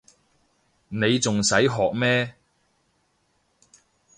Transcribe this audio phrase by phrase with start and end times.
[0.89, 2.33] 你仲使學咩